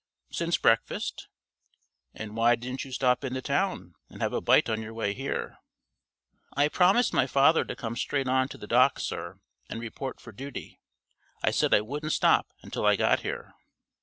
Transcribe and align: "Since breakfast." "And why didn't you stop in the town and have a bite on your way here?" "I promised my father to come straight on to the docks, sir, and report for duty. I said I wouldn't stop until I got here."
"Since 0.31 0.57
breakfast." 0.57 1.27
"And 2.15 2.35
why 2.35 2.55
didn't 2.55 2.83
you 2.83 2.91
stop 2.91 3.23
in 3.23 3.35
the 3.35 3.41
town 3.43 3.93
and 4.09 4.19
have 4.23 4.33
a 4.33 4.41
bite 4.41 4.67
on 4.67 4.81
your 4.81 4.95
way 4.95 5.13
here?" 5.13 5.59
"I 6.53 6.69
promised 6.69 7.13
my 7.13 7.27
father 7.27 7.63
to 7.63 7.75
come 7.75 7.95
straight 7.95 8.27
on 8.27 8.47
to 8.47 8.57
the 8.57 8.65
docks, 8.65 9.03
sir, 9.03 9.37
and 9.69 9.79
report 9.79 10.19
for 10.19 10.31
duty. 10.31 10.79
I 11.43 11.51
said 11.51 11.71
I 11.71 11.81
wouldn't 11.81 12.13
stop 12.13 12.47
until 12.63 12.83
I 12.83 12.95
got 12.95 13.19
here." 13.19 13.53